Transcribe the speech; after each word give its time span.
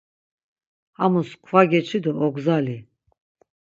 Hamus 0.97 1.31
kva 1.43 1.61
geçi 1.71 1.97
do 2.03 2.11
ogzali. 2.27 2.77